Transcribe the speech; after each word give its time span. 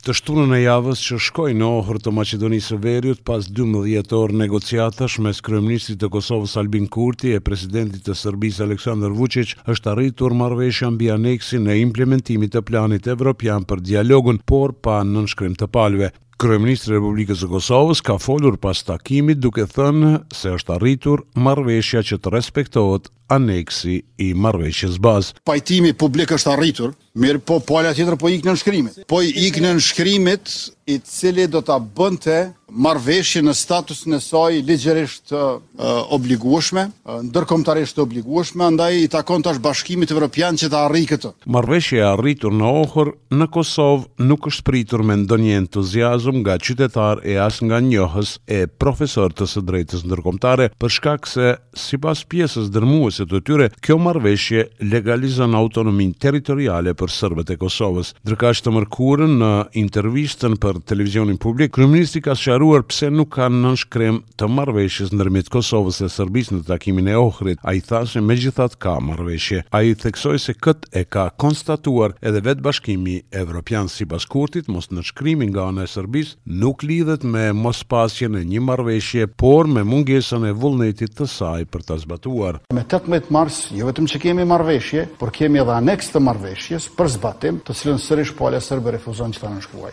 të 0.00 0.14
shtunën 0.16 0.52
e 0.56 0.58
javës 0.64 1.00
që 1.04 1.16
shkoj 1.26 1.50
në 1.60 1.66
ohër 1.78 1.96
të 2.04 2.12
Macedonisë 2.18 2.70
së 2.72 2.76
Veriut 2.84 3.18
pas 3.30 3.48
12 3.58 4.14
orë 4.18 4.38
negociatash 4.42 5.18
mes 5.26 5.40
Skrëmnistit 5.42 5.98
të 6.00 6.08
Kosovës 6.14 6.54
Albin 6.62 6.86
Kurti 6.94 7.34
e 7.36 7.42
presidentit 7.48 8.06
të 8.06 8.16
Serbisë 8.16 8.62
Aleksandr 8.68 9.12
Vučić 9.20 9.52
është 9.74 9.92
arritur 9.92 10.36
marrëveshja 10.40 10.88
mbi 10.94 11.12
aneksin 11.16 11.68
e 11.68 11.76
implementimit 11.82 12.54
të 12.56 12.64
planit 12.70 13.12
evropian 13.12 13.68
për 13.68 13.84
dialogun, 13.90 14.40
por 14.48 14.72
pa 14.80 15.02
nënshkrim 15.04 15.60
të 15.60 15.68
palëve. 15.74 16.12
Kryeministri 16.40 16.94
i 16.94 16.96
Republikës 16.96 17.42
së 17.42 17.48
Kosovës 17.50 18.00
ka 18.00 18.14
folur 18.16 18.54
pas 18.60 18.78
takimit 18.88 19.40
duke 19.44 19.66
thënë 19.68 20.12
se 20.34 20.54
është 20.56 20.72
arritur 20.78 21.22
marrëveshja 21.36 22.00
që 22.08 22.16
të 22.24 22.32
respektohet 22.32 23.10
aneksi 23.34 23.98
i 24.26 24.30
marrëveshjes 24.44 24.96
bazë. 25.04 25.34
Pajtimi 25.46 25.92
publik 26.00 26.32
është 26.38 26.52
arritur, 26.54 26.94
mirë 27.22 27.42
po 27.46 27.58
pala 27.66 27.92
po 27.92 27.98
tjetër 28.00 28.16
po 28.22 28.32
ikën 28.32 28.48
në 28.48 28.56
shkrimet. 28.62 28.98
Po 29.12 29.20
ikën 29.20 29.68
në 29.68 29.74
shkrimet 29.90 30.54
i 30.88 30.96
cili 31.04 31.44
do 31.52 31.60
ta 31.66 31.76
bënte 31.78 32.38
marveshje 32.72 33.42
në 33.44 33.54
status 33.56 34.04
në 34.08 34.18
saj 34.22 34.60
ligjerisht 34.66 35.32
obliguashme, 36.14 36.86
ndërkomtarisht 37.30 37.98
obliguashme, 38.02 38.68
ndaj 38.76 39.02
i 39.02 39.08
takon 39.10 39.42
tash 39.42 39.58
bashkimit 39.62 40.10
evropian 40.12 40.58
që 40.60 40.68
të 40.72 40.78
arri 40.78 41.04
këtë. 41.10 41.32
Marveshje 41.50 41.98
e 42.00 42.04
arritur 42.06 42.54
në 42.54 42.70
ohër 42.84 43.12
në 43.34 43.48
Kosovë 43.54 44.26
nuk 44.28 44.48
është 44.50 44.64
pritur 44.68 45.04
me 45.06 45.16
ndonjë 45.22 45.56
entuziasm 45.64 46.40
nga 46.44 46.58
qytetar 46.60 47.22
e 47.24 47.36
as 47.42 47.60
nga 47.64 47.80
njohës 47.84 48.36
e 48.46 48.64
profesor 48.66 49.32
të 49.34 49.48
së 49.54 49.64
drejtës 49.66 50.04
ndërkomtare, 50.08 50.70
për 50.80 50.94
shkak 50.98 51.26
se 51.30 51.54
si 51.76 51.98
pas 52.00 52.22
pjesës 52.30 52.70
dërmuese 52.74 53.26
të 53.30 53.42
tyre, 53.46 53.68
kjo 53.82 53.98
marveshje 54.00 54.66
legalizon 54.92 55.54
autonomin 55.58 56.12
teritoriale 56.14 56.94
për 56.94 57.10
sërbet 57.16 57.54
e 57.56 57.58
Kosovës. 57.60 58.14
Drëka 58.26 58.52
është 58.54 58.68
të 58.68 58.74
mërkurën 58.76 59.36
në 59.40 59.50
intervistën 59.80 60.54
për 60.60 60.80
televizionin 60.90 61.38
publik, 61.40 61.72
kryministi 61.74 62.20
ka 62.24 62.34
klaruar 62.60 62.82
pse 62.84 63.06
nuk 63.10 63.30
kanë 63.32 63.56
në 63.56 63.60
nënshkrim 63.64 64.16
të 64.36 64.46
marveshjes 64.52 65.14
nërmit 65.16 65.46
Kosovës 65.50 66.02
e 66.04 66.10
Sërbis 66.12 66.50
në 66.52 66.58
takimin 66.68 67.06
e 67.08 67.14
ohrit, 67.16 67.56
a 67.64 67.72
i 67.72 67.80
thashe 67.80 68.20
me 68.20 68.34
gjithat 68.36 68.74
ka 68.76 68.98
marveshje. 69.00 69.62
A 69.72 69.80
i 69.88 69.94
theksoj 69.96 70.36
se 70.42 70.52
këtë 70.52 70.90
e 71.00 71.06
ka 71.08 71.24
konstatuar 71.40 72.18
edhe 72.20 72.42
vetë 72.44 72.60
bashkimi 72.64 73.14
Evropian 73.32 73.88
sipas 73.88 74.26
baskurtit, 74.26 74.68
mos 74.68 74.90
në 74.90 75.04
nga 75.48 75.62
anë 75.70 75.86
e 75.86 75.86
Sërbis, 75.88 76.34
nuk 76.44 76.82
lidhet 76.84 77.24
me 77.24 77.46
mos 77.56 77.80
pasje 77.88 78.28
në 78.28 78.42
një 78.52 78.60
marveshje, 78.68 79.26
por 79.40 79.64
me 79.66 79.80
mungesën 79.80 80.44
e 80.44 80.52
vullnetit 80.52 81.16
të 81.16 81.26
saj 81.32 81.64
për 81.72 81.80
të 81.88 81.96
zbatuar. 82.04 82.60
Me 82.76 82.84
18 82.84 83.30
mars, 83.32 83.70
jo 83.72 83.88
vetëm 83.88 84.04
që 84.12 84.20
kemi 84.26 84.44
marveshje, 84.44 85.06
por 85.18 85.32
kemi 85.32 85.62
edhe 85.64 85.78
aneks 85.80 86.12
të 86.12 86.20
marveshjes 86.28 86.90
për 86.98 87.08
zbatim, 87.16 87.62
të 87.64 87.78
cilën 87.80 87.96
sërish 88.08 88.36
pala 88.36 88.60
ale 88.60 88.96
refuzon 88.98 89.32
të 89.32 89.40
ta 89.40 89.48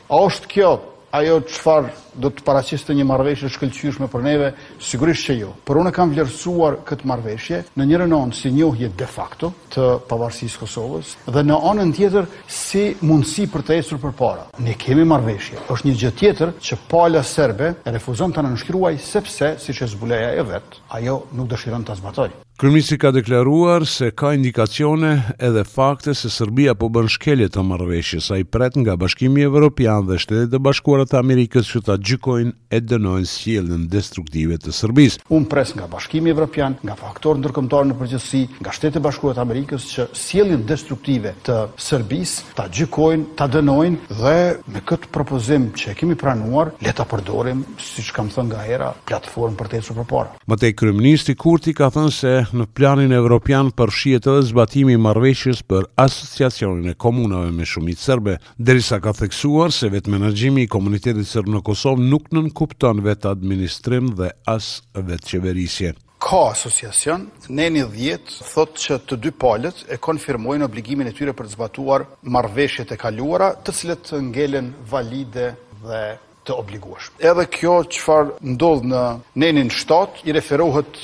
A 0.09 0.19
është 0.27 0.47
kjo 0.51 0.75
ajo 1.17 1.37
çfarë 1.47 1.91
do 2.17 2.31
të 2.33 2.43
parasiste 2.47 2.95
një 2.97 3.05
marveshje 3.07 3.49
shkëllqyshme 3.53 4.07
për 4.11 4.23
neve, 4.25 4.49
sigurisht 4.83 5.27
që 5.29 5.35
jo. 5.41 5.51
Për 5.67 5.79
unë 5.83 5.91
kam 5.95 6.11
vlerësuar 6.13 6.79
këtë 6.87 7.09
marveshje 7.11 7.59
në 7.77 7.87
njëre 7.91 8.07
në 8.11 8.17
onë 8.23 8.37
si 8.37 8.51
njohje 8.55 8.89
de 8.99 9.09
facto 9.13 9.51
të 9.75 9.87
pavarësisë 10.09 10.61
Kosovës 10.63 11.13
dhe 11.27 11.45
në 11.47 11.59
onë 11.71 11.85
në 11.91 11.97
tjetër 11.99 12.29
si 12.49 12.85
mundësi 13.05 13.47
për 13.53 13.65
të 13.69 13.77
esur 13.81 14.01
për 14.03 14.15
para. 14.19 14.47
Ne 14.63 14.75
kemi 14.79 15.05
marveshje, 15.07 15.61
është 15.71 15.89
një 15.91 15.95
gjë 16.01 16.13
tjetër 16.23 16.55
që 16.69 16.81
pala 16.91 17.23
serbe 17.25 17.73
e 17.85 17.95
refuzon 17.99 18.33
të 18.35 18.47
në 18.47 18.97
sepse, 18.97 19.53
si 19.61 19.73
që 19.73 19.87
zbuleja 19.93 20.33
e 20.39 20.43
vetë, 20.43 20.81
ajo 20.97 21.19
nuk 21.37 21.49
dëshiron 21.51 21.83
të 21.85 21.95
zbatojë. 22.01 22.35
Kërmisi 22.57 22.95
ka 22.97 23.11
deklaruar 23.13 23.83
se 23.85 24.07
ka 24.17 24.31
indikacione 24.33 25.35
edhe 25.37 25.61
fakte 25.63 26.15
se 26.17 26.29
Serbia 26.33 26.73
po 26.75 26.89
bën 26.89 27.05
shkelje 27.07 27.51
të 27.53 27.61
marrëveshjes 27.61 28.31
sa 28.31 28.37
i 28.41 28.47
pret 28.49 28.79
nga 28.81 28.95
bashkimi 28.97 29.43
evropian 29.45 30.07
dhe 30.07 30.17
shtetet 30.17 30.55
e 30.57 30.61
bashkuarat 30.65 31.11
të 31.13 31.19
Amerikës 31.19 31.69
që 31.69 31.83
ta 31.85 31.99
gjykojnë 32.07 32.53
e 32.71 32.79
dënojnë 32.89 33.29
sjellën 33.31 33.85
destruktive 33.91 34.57
të 34.61 34.73
Serbisë. 34.75 35.21
Un 35.35 35.45
pres 35.49 35.73
nga 35.75 35.87
Bashkimi 35.91 36.31
Evropian, 36.31 36.75
nga 36.87 36.95
faktorë 36.99 37.41
ndërkombëtarë 37.41 37.89
në 37.91 37.97
përgjithësi, 37.99 38.41
nga 38.63 38.73
Shtetet 38.75 38.99
e 38.99 39.03
Bashkuara 39.05 39.37
të 39.39 39.43
Amerikës 39.43 39.87
që 39.93 40.05
sjellën 40.17 40.63
destruktive 40.69 41.33
të 41.47 41.57
Serbisë 41.81 42.55
ta 42.57 42.65
gjykojnë, 42.71 43.27
ta 43.39 43.47
dënojnë 43.51 44.17
dhe 44.21 44.37
me 44.75 44.83
këtë 44.89 45.11
propozim 45.15 45.67
që 45.77 45.93
e 45.93 45.97
kemi 45.99 46.17
pranuar, 46.21 46.73
le 46.83 46.93
ta 46.97 47.05
përdorim, 47.11 47.63
siç 47.81 48.11
kam 48.15 48.31
thënë 48.33 48.49
nga 48.53 48.65
hera, 48.67 48.91
platformë 49.09 49.57
për 49.59 49.71
të 49.75 49.83
supërpara. 49.89 50.37
Më 50.47 50.59
tej 50.63 50.75
kryeministri 50.79 51.35
Kurti 51.39 51.73
ka 51.77 51.89
thënë 51.93 52.13
se 52.15 52.33
në 52.55 52.69
planin 52.77 53.13
evropian 53.17 53.71
për 53.75 53.93
edhe 54.17 54.35
zbatimi 54.49 54.93
i 54.95 55.01
marrëveshjes 55.01 55.59
për 55.69 55.89
asociacionin 56.01 56.89
e 56.91 56.95
komunave 56.95 57.51
me 57.53 57.65
shumicë 57.67 58.01
serbe, 58.03 58.37
derisa 58.57 58.99
ka 59.03 59.11
theksuar 59.13 59.71
se 59.75 59.89
vetë 59.93 60.11
menaxhimi 60.13 60.63
i 60.65 60.69
komunitetit 60.71 61.27
serb 61.27 61.47
në 61.51 61.61
Kosovë 61.67 61.96
nuk 61.97 62.29
nën 62.31 62.49
kupton 62.55 62.99
vetë 63.03 63.29
administrim 63.33 64.11
dhe 64.19 64.29
as 64.47 64.77
vetë 64.93 65.31
qeverisje. 65.31 65.93
Ka 66.21 66.47
asociacion, 66.51 67.27
ne 67.57 67.67
një 67.75 67.87
dhjetë, 67.93 68.37
thot 68.53 68.79
që 68.83 68.97
të 69.07 69.17
dy 69.23 69.31
palët 69.37 69.83
e 69.93 69.97
konfirmojnë 70.01 70.65
obligimin 70.65 71.09
e 71.09 71.13
tyre 71.17 71.33
për 71.37 71.45
të 71.45 71.55
zbatuar 71.55 72.07
marveshjet 72.33 72.91
e 72.93 72.97
kaluara, 73.01 73.51
të 73.63 73.75
cilët 73.79 74.03
të 74.09 74.21
ngelen 74.31 74.71
valide 74.89 75.51
dhe 75.83 76.01
të 76.47 76.55
obliguash. 76.57 77.11
Edhe 77.21 77.45
kjo 77.53 77.77
qëfar 77.91 78.31
ndodh 78.55 78.85
në 78.91 79.03
nenin 79.43 79.69
shtatë, 79.69 80.25
i 80.29 80.35
referohet 80.37 81.03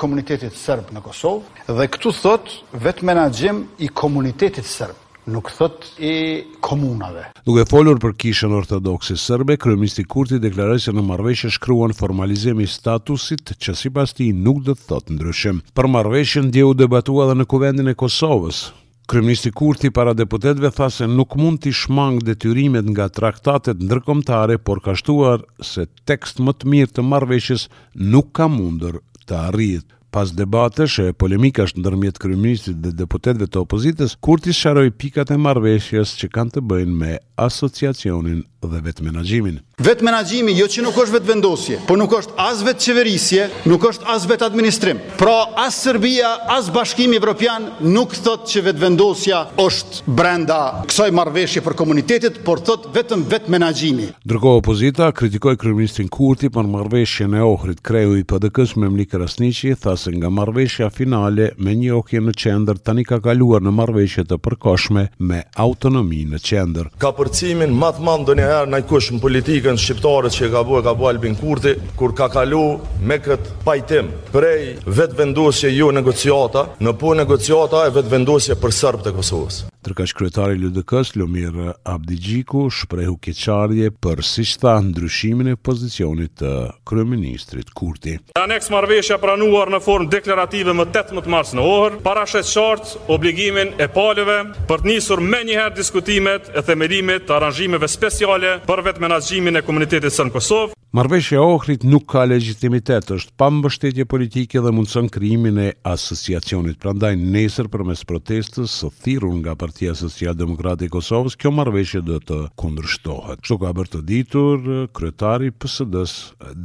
komunitetit 0.00 0.56
sërbë 0.58 0.96
në 0.96 1.04
Kosovë, 1.08 1.60
dhe 1.76 1.86
këtu 1.94 2.12
thot 2.20 2.52
vetë 2.84 3.06
menagjim 3.12 3.64
i 3.80 3.88
komunitetit 4.02 4.66
sërbë 4.68 5.06
nuk 5.28 5.50
thot 5.52 5.84
i 6.00 6.42
komunave. 6.64 7.26
Duke 7.44 7.64
folur 7.68 7.98
për 8.00 8.14
kishën 8.24 8.52
ortodoksi 8.56 9.16
sërbe, 9.20 9.58
kryeministri 9.60 10.04
Kurti 10.08 10.38
deklaroi 10.40 10.80
se 10.80 10.94
në 10.96 11.02
marrëveshje 11.10 11.50
shkruan 11.56 11.92
formalizimi 11.96 12.68
statusit 12.68 13.54
që 13.60 13.74
sipas 13.76 14.14
tij 14.16 14.30
nuk 14.36 14.62
do 14.66 14.74
të 14.76 14.86
thot 14.88 15.12
ndryshim. 15.12 15.60
Për 15.76 15.88
marrëveshjen 15.94 16.50
dheu 16.54 16.72
debatua 16.76 17.26
edhe 17.28 17.36
në 17.40 17.48
kuvendin 17.52 17.92
e 17.92 17.96
Kosovës. 17.98 18.70
Kryeministri 19.10 19.50
Kurti 19.56 19.90
para 19.90 20.14
deputetëve 20.14 20.70
tha 20.74 20.86
se 20.94 21.06
nuk 21.10 21.34
mund 21.36 21.58
të 21.64 21.72
shmang 21.74 22.20
detyrimet 22.24 22.86
nga 22.92 23.08
traktatet 23.10 23.82
ndërkombëtare, 23.82 24.60
por 24.62 24.78
ka 24.84 24.94
shtuar 24.94 25.42
se 25.58 25.88
tekst 26.06 26.38
më 26.46 26.52
të 26.60 26.70
mirë 26.74 26.92
të 26.94 27.08
marrëveshjes 27.10 27.68
nuk 28.14 28.30
ka 28.38 28.46
mundur 28.48 29.00
të 29.26 29.40
arrijë 29.50 29.84
pas 30.10 30.30
debatesh 30.34 30.98
e 30.98 31.12
polemikash 31.16 31.74
ndërmjet 31.78 32.18
kryeministit 32.22 32.80
dhe 32.82 32.92
deputetëve 33.02 33.46
të 33.48 33.62
opozitës, 33.62 34.16
Kurti 34.24 34.52
sharoi 34.54 34.90
pikat 34.90 35.30
e 35.34 35.38
marrëveshjes 35.38 36.16
që 36.20 36.32
kanë 36.34 36.56
të 36.56 36.64
bëjnë 36.70 36.98
me 37.02 37.14
asociacionin 37.40 38.42
dhe 38.60 38.78
vetë 38.86 39.04
menaxhimin. 39.06 39.54
Vetë 39.80 40.04
menaxhimi 40.04 40.52
jo 40.58 40.66
që 40.68 40.82
nuk 40.84 40.96
është 41.00 41.14
vetë 41.14 41.28
vendosje, 41.30 41.76
por 41.88 41.96
nuk 41.96 42.12
është 42.18 42.34
as 42.46 42.58
vetë 42.66 43.68
nuk 43.70 43.86
është 43.90 44.04
as 44.14 44.26
vetë 44.30 44.44
administrim. 44.50 44.98
Pra 45.16 45.36
as 45.64 45.78
Serbia, 45.82 46.30
as 46.56 46.68
Bashkimi 46.74 47.16
Evropian 47.16 47.70
nuk 47.94 48.12
thotë 48.16 48.46
që 48.50 48.60
vetë 48.66 48.80
vendosja 48.84 49.38
është 49.64 50.04
brenda 50.18 50.58
kësaj 50.90 51.08
marrëveshje 51.18 51.62
për 51.64 51.74
komunitetit, 51.80 52.34
por 52.44 52.60
thotë 52.60 52.92
vetëm 52.98 53.24
vetë 53.32 53.48
menaxhimi. 53.56 54.10
Ndërkohë 54.28 54.60
opozita 54.60 55.08
kritikoi 55.16 55.56
kryeministin 55.62 56.12
Kurti 56.12 56.52
për 56.52 56.68
marrëveshjen 56.76 57.40
e 57.40 57.42
ohrit 57.46 57.80
kreu 57.80 58.18
i 58.20 58.24
PDK-s 58.28 58.76
me 58.76 58.92
Mlik 58.92 59.16
Rasniqi, 59.22 59.72
tha 59.80 59.96
pasën 60.00 60.16
nga 60.20 60.28
marveshja 60.30 60.88
finale 60.90 61.50
me 61.60 61.74
një 61.76 61.90
okje 62.00 62.20
në 62.22 62.32
qender 62.42 62.78
tani 62.80 63.04
ka 63.04 63.18
kaluar 63.20 63.60
në 63.62 63.72
marveshje 63.76 64.24
të 64.30 64.38
përkoshme 64.46 65.04
me 65.28 65.42
autonomi 65.64 66.22
në 66.30 66.40
qender. 66.46 66.88
Ka 66.98 67.10
përcimin 67.18 67.74
matë 67.82 68.04
mandë 68.06 68.26
do 68.30 68.36
njëherë 68.38 68.70
në 68.72 68.80
kush 68.88 69.10
në 69.12 69.20
politikën 69.24 69.78
shqiptare 69.80 70.30
që 70.32 70.50
ka 70.52 70.64
bua, 70.64 70.82
ka 70.82 70.94
bua 70.96 71.12
Albin 71.12 71.36
Kurti, 71.36 71.74
kur 71.96 72.14
ka 72.16 72.28
kalu 72.32 72.62
me 73.02 73.18
këtë 73.20 73.58
pajtim 73.64 74.08
prej 74.32 74.76
vetë 74.86 75.18
vendusje 75.20 75.72
ju 75.74 75.80
jo 75.84 75.90
negociata, 75.96 76.64
në 76.80 76.96
po 77.00 77.12
negociata 77.16 77.84
e 77.84 77.92
vetë 77.98 78.14
vendusje 78.16 78.56
për 78.62 78.76
sërbë 78.80 79.08
të 79.08 79.18
Kosovës. 79.18 79.64
Tërkash 79.80 80.12
kryetari 80.12 80.58
LDK-s 80.60 81.14
Lomir 81.16 81.54
Abdigjiku 81.88 82.66
shprehu 82.74 83.14
keqarje 83.24 83.88
për 84.04 84.18
si 84.28 84.42
shta 84.50 84.74
ndryshimin 84.84 85.48
e 85.54 85.56
pozicionit 85.56 86.34
të 86.40 86.50
kryeministrit 86.90 87.70
Kurti. 87.78 88.18
Aneks 88.42 88.68
marveshja 88.74 89.16
pranuar 89.22 89.72
në 89.72 89.80
formë 89.86 90.10
deklarative 90.16 90.74
më 90.80 90.84
18 90.92 91.30
mars 91.36 91.54
në 91.56 91.64
orë, 91.70 92.00
parashet 92.04 92.50
qartë 92.50 93.06
obligimin 93.16 93.72
e 93.80 93.88
paleve 93.96 94.42
për 94.68 94.84
të 94.84 94.90
njësur 94.92 95.22
me 95.32 95.40
njëherë 95.48 95.78
diskutimet 95.80 96.52
e 96.56 96.64
themerimit 96.70 97.24
të 97.24 97.38
aranjimeve 97.38 97.88
speciale 97.88 98.58
për 98.68 98.84
vetë 98.90 99.06
menazgjimin 99.06 99.62
e 99.62 99.64
komunitetit 99.64 100.12
sën 100.14 100.28
Kosovë, 100.34 100.76
Marveshja 100.92 101.38
Ohrit 101.40 101.84
nuk 101.86 102.08
ka 102.10 102.24
legitimitet, 102.26 103.12
është 103.14 103.36
pa 103.38 103.46
mbështetje 103.54 104.04
politike 104.10 104.58
dhe 104.64 104.72
mundësën 104.74 105.06
krimin 105.14 105.60
e 105.62 105.66
asociacionit. 105.86 106.80
Prandaj, 106.82 107.12
nesër 107.14 107.68
për 107.70 107.84
mes 107.92 108.02
protestës 108.10 108.74
së 108.82 108.88
thirun 109.04 109.36
nga 109.44 109.54
Partia 109.60 109.94
Socialdemokratike 109.94 110.40
Demokrati 110.40 110.88
Kosovës, 110.90 111.38
kjo 111.38 111.52
marveshje 111.54 112.02
dhe 112.08 112.18
të 112.32 112.40
kundërshtohet. 112.58 113.38
Kështu 113.44 113.58
ka 113.62 113.70
bërë 113.78 113.92
të 113.94 114.02
ditur 114.10 114.66
kryetari 114.98 115.52
PSD-s 115.62 116.16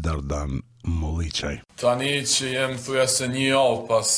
Dardan 0.07 0.57
Molliçaj. 0.89 1.59
Tani 1.85 2.15
që 2.33 2.49
jem 2.55 2.75
thuja 2.81 3.05
se 3.17 3.29
një 3.29 3.45
javë 3.51 3.77
pas 3.93 4.15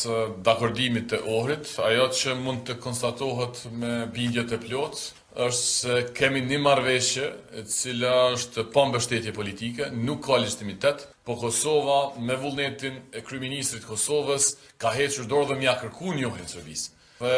dakordimit 0.48 1.12
të 1.12 1.20
ohrit, 1.36 1.74
ajo 1.90 2.08
që 2.22 2.40
mund 2.48 2.64
të 2.70 2.80
konstatohet 2.88 3.66
me 3.76 3.96
bindje 4.16 4.48
të 4.54 4.62
plotë, 4.70 5.10
është 5.38 5.66
se 5.72 5.96
kemi 6.18 6.42
një 6.50 6.58
marveshje 6.66 7.26
e 7.60 7.64
cila 7.70 8.14
është 8.34 8.64
pa 8.74 8.86
mbështetje 8.90 9.34
politike, 9.38 9.90
nuk 9.94 10.24
ka 10.26 10.40
legitimitet, 10.42 11.04
po 11.26 11.36
Kosova 11.38 12.16
me 12.24 12.38
vullnetin 12.42 12.98
e 13.14 13.22
kryministrit 13.26 13.86
Kosovës 13.86 14.52
ka 14.82 14.94
hequr 14.98 15.28
dorë 15.30 15.52
dhe 15.52 15.60
mja 15.62 15.76
kërku 15.82 16.16
një 16.18 16.32
hecë 16.38 16.56
servis. 16.56 16.88
Dhe 17.22 17.38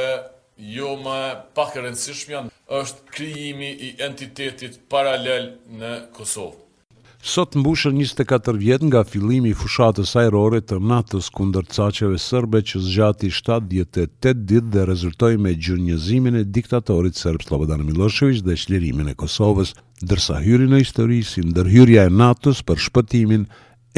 jo 0.77 0.93
më 1.03 1.19
pak 1.55 1.75
e 1.79 1.91
është 2.79 3.11
krijimi 3.11 3.69
i 3.89 3.93
entitetit 4.05 4.79
paralel 4.91 5.53
në 5.79 5.93
Kosovë. 6.15 6.68
Sot 7.21 7.55
mbushën 7.55 7.91
24 7.91 8.57
vjet 8.57 8.83
nga 8.87 9.01
fillimi 9.03 9.49
i 9.51 9.55
fushatës 9.61 10.13
ajrore 10.21 10.61
të 10.63 10.77
natës 10.91 11.25
kundër 11.35 11.65
caqeve 11.77 12.15
sërbe 12.25 12.61
që 12.69 12.79
zgjati 12.85 13.27
78 13.37 14.45
ditë 14.51 14.61
dhe 14.75 14.85
rezultoi 14.89 15.35
me 15.45 15.51
gjynjëzimin 15.65 16.39
e 16.39 16.43
diktatorit 16.57 17.19
serb 17.21 17.43
Slobodan 17.47 17.83
Milošević 17.89 18.39
dhe 18.47 18.55
çlirimin 18.61 19.09
e 19.11 19.17
Kosovës, 19.23 19.73
ndërsa 20.03 20.37
hyri 20.45 20.67
në 20.71 20.79
histori 20.85 21.19
si 21.33 21.43
ndërhyrja 21.49 22.05
e 22.07 22.13
natës 22.23 22.63
për 22.69 22.79
shpëtimin 22.87 23.43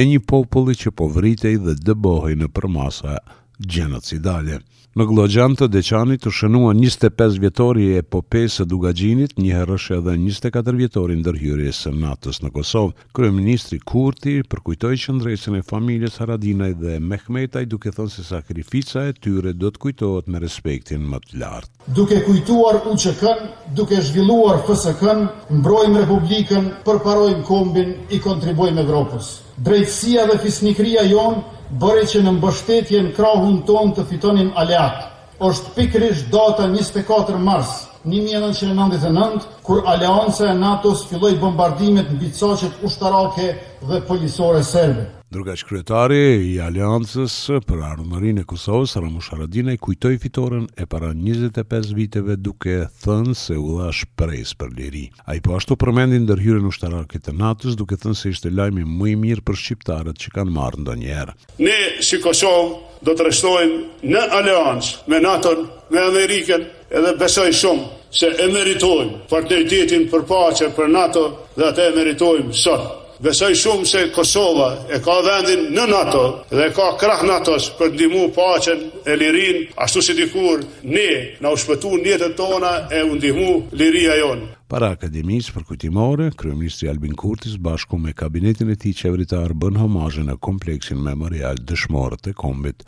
e 0.02 0.08
një 0.14 0.24
populli 0.34 0.74
që 0.86 0.96
po 0.98 1.12
vritej 1.18 1.62
dhe 1.68 1.78
dëbohej 1.92 2.40
në 2.42 2.50
përmasa 2.58 3.20
gjenocidale. 3.68 4.62
Në 4.92 5.06
Glogjan 5.08 5.54
të 5.56 5.70
Deçanit 5.72 6.20
të 6.26 6.32
shënua 6.36 6.74
25 6.76 7.38
vjetori 7.40 7.86
e 7.96 8.02
popes 8.04 8.58
e 8.60 8.66
Dugagjinit, 8.68 9.38
një 9.40 9.54
herësh 9.62 9.86
edhe 9.96 10.18
24 10.18 10.74
vjetori 10.76 11.16
dërhyri 11.24 11.70
së 11.74 11.94
natës 11.96 12.42
në 12.44 12.52
Kosovë. 12.52 12.98
Kryeministri 13.16 13.80
Kurti 13.88 14.34
përkujtoj 14.52 14.92
që 15.04 15.16
ndrejsen 15.16 15.56
e 15.56 15.62
familjes 15.70 16.18
Haradinaj 16.20 16.74
dhe 16.82 16.98
Mehmetaj 17.00 17.64
duke 17.72 17.94
thonë 17.96 18.12
se 18.18 18.26
sakrifica 18.28 19.06
e 19.08 19.16
tyre 19.16 19.54
do 19.56 19.72
të 19.72 19.80
kujtohet 19.86 20.28
me 20.28 20.44
respektin 20.44 21.08
më 21.08 21.22
të 21.30 21.40
lartë. 21.40 21.74
Duke 21.96 22.20
kujtuar 22.28 22.82
që 22.92 23.16
n 23.16 23.50
duke 23.80 23.96
zhvilluar 24.02 24.60
FSK-n, 24.68 25.24
mbrojmë 25.62 26.04
Republikën, 26.04 26.68
përparojmë 26.84 27.48
kombin 27.48 27.96
i 28.12 28.20
kontribojmë 28.20 28.84
Evropës. 28.84 29.34
Drejtësia 29.56 30.28
dhe 30.28 30.40
fisnikria 30.44 31.08
jonë 31.12 31.60
bërë 31.80 32.04
që 32.12 32.22
në 32.26 32.32
mbështetje 32.36 33.00
në 33.06 33.12
krahun 33.16 33.62
ton 33.68 33.92
të 33.96 34.04
fitonim 34.10 34.50
aleat. 34.60 35.06
Oshtë 35.42 35.72
pikrish 35.78 36.26
data 36.34 36.68
24 36.72 37.40
mars 37.40 37.72
1999, 38.08 39.46
kur 39.66 39.84
alianca 39.94 40.52
e 40.52 40.58
NATO-s 40.58 41.06
filloj 41.10 41.34
bombardimet 41.46 42.12
në 42.12 42.20
bitësoqet 42.26 42.84
ushtarake 42.86 43.56
dhe 43.90 44.02
polisore 44.10 44.64
serbe. 44.68 45.08
Druga 45.32 45.54
shkryetari 45.56 46.42
i 46.52 46.58
Aliancës 46.60 47.34
për 47.64 47.82
Ardhëmërinë 47.88 48.42
e 48.44 48.48
Kosovës, 48.52 48.98
Ramush 49.00 49.30
Aradinaj, 49.32 49.78
kujtoj 49.80 50.10
fitoren 50.20 50.66
e 50.76 50.84
para 50.92 51.14
25 51.16 51.94
viteve 51.96 52.36
duke 52.36 52.74
thënë 53.06 53.38
se 53.42 53.56
u 53.56 53.78
dha 53.78 53.88
shpresë 53.96 54.58
për 54.60 54.74
liri. 54.76 55.06
A 55.24 55.38
i 55.40 55.42
po 55.46 55.56
ashtu 55.56 55.78
përmendi 55.80 56.20
në 56.20 56.60
ushtarake 56.72 57.20
të 57.24 57.38
natës 57.44 57.80
duke 57.80 57.96
thënë 57.96 58.18
se 58.24 58.30
ishte 58.36 58.52
lajmi 58.52 58.84
më 58.84 59.10
i 59.14 59.16
mirë 59.24 59.46
për 59.48 59.56
shqiptarët 59.64 60.20
që 60.26 60.34
kanë 60.36 60.52
marrë 60.60 60.84
ndo 60.84 60.96
njerë. 61.00 61.36
Ne 61.64 61.80
si 62.10 62.20
Kosovë 62.20 63.00
do 63.08 63.16
të 63.16 63.30
restojmë 63.30 63.82
në 64.12 64.22
Aliancë 64.42 64.98
me 65.14 65.22
nato 65.30 65.56
me 65.96 66.06
Ameriken 66.10 66.68
edhe 66.92 67.16
besoj 67.24 67.48
shumë 67.52 67.88
se 68.12 68.36
e 68.36 68.52
meritojmë 68.52 69.24
partneritetin 69.32 70.10
për 70.12 70.28
pace 70.36 70.74
për 70.76 70.92
NATO 71.00 71.26
dhe 71.56 71.70
atë 71.72 71.94
e 71.94 72.02
meritojmë 72.02 72.52
sotë. 72.64 72.98
Besoj 73.22 73.54
shumë 73.54 73.86
se 73.86 74.00
Kosova 74.16 74.68
e 74.90 74.98
ka 75.06 75.16
vendin 75.26 75.68
në 75.76 75.84
NATO 75.92 76.22
dhe 76.50 76.72
ka 76.74 76.88
krah 77.02 77.20
NATO-s 77.30 77.68
për 77.78 77.92
të 77.92 77.94
ndihmuar 77.96 78.32
paqen 78.34 78.80
e 79.06 79.14
lirin, 79.20 79.60
ashtu 79.86 80.02
si 80.02 80.16
dikur 80.18 80.64
ne 80.96 81.10
na 81.44 81.52
u 81.54 81.60
shpëtuan 81.64 82.02
jetën 82.08 82.34
tona 82.40 82.72
e 83.00 83.04
u 83.06 83.14
ndihmu 83.20 83.52
liria 83.78 84.16
jon. 84.24 84.42
Para 84.74 84.90
akademis 84.98 85.52
për 85.54 85.68
kujtimore, 85.70 86.32
kryeministri 86.40 86.90
Albin 86.90 87.14
Kurti 87.14 87.54
bashku 87.60 87.98
me 88.02 88.14
kabinetin 88.24 88.72
e 88.74 88.80
tij 88.84 88.98
qeveritar 89.04 89.54
bën 89.54 89.78
homazhin 89.84 90.26
në 90.32 90.40
kompleksin 90.48 91.04
memorial 91.10 91.62
dëshmorët 91.62 92.34
e 92.34 92.34
kombit 92.42 92.82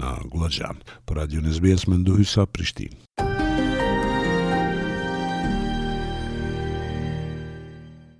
në 0.00 0.16
Glogjan. 0.34 0.82
Për 1.06 1.22
radio 1.22 1.46
News 1.46 1.62
Bes 1.62 1.86
mendoj 1.86 2.26
Prishtinë. 2.56 3.25